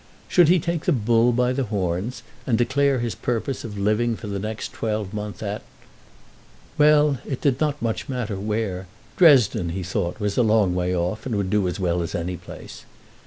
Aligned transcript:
Should 0.27 0.47
he 0.49 0.57
take 0.57 0.85
the 0.85 0.91
bull 0.91 1.31
by 1.31 1.53
the 1.53 1.65
horns, 1.65 2.23
and 2.47 2.57
declare 2.57 2.97
his 2.97 3.13
purpose 3.13 3.63
of 3.63 3.77
living 3.77 4.15
for 4.15 4.25
the 4.25 4.39
next 4.39 4.73
twelvemonth 4.73 5.43
at; 5.43 5.61
well, 6.75 7.19
it 7.23 7.39
did 7.39 7.61
not 7.61 7.79
much 7.83 8.09
matter 8.09 8.37
where; 8.39 8.87
Dresden, 9.15 9.69
he 9.69 9.83
thought, 9.83 10.19
was 10.19 10.39
a 10.39 10.41
long 10.41 10.73
way 10.73 10.95
off, 10.95 11.27
and 11.27 11.35
would 11.35 11.51
do 11.51 11.67
as 11.67 11.79
well 11.79 12.01
as 12.01 12.15
any 12.15 12.35
place. 12.35 12.83